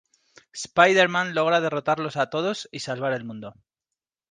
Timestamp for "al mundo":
3.13-3.53